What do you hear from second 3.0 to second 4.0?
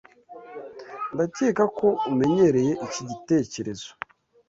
gitekerezo.